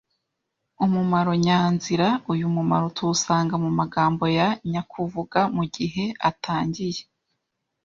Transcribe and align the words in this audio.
Umumaro 0.85 1.31
nyanzira 1.45 2.07
Uyu 2.33 2.45
mumaro 2.55 2.85
tuwusanga 2.95 3.55
mu 3.63 3.69
magamo 3.79 4.25
ya 4.37 4.47
nyakuvuga 4.71 5.39
mu 5.55 5.63
gihe 5.75 6.05
atangiy 6.29 6.97